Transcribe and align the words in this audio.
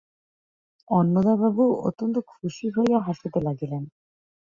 অন্নদাবাবু 0.89 1.63
অত্যন্ত 1.87 2.15
খুশি 2.31 2.65
হইয়া 2.75 2.99
হাসিতে 2.99 3.39
লাগিলেন। 3.41 3.83